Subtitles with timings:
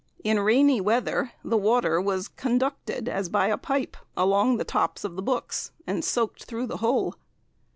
[0.23, 5.15] In rainy weather the water was conducted, as by a pipe, along the tops of
[5.15, 7.13] the books and soaked through the whole.